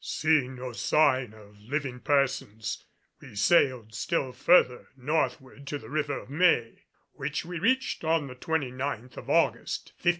[0.03, 2.85] Seeing no sign of living persons
[3.19, 8.33] we sailed still further northward to the River of May, which we reached on the
[8.33, 10.09] 29th of August, 1565.